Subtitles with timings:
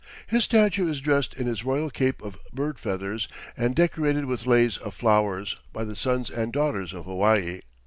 [0.25, 4.77] His statue is dressed in his royal cape of bird feathers and decorated with leis
[4.79, 7.61] of flowers by the sons and daughters of Hawaii.